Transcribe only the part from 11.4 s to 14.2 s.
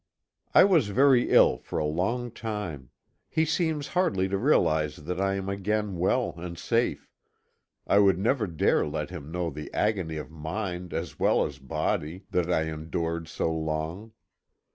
as body, that I endured so long.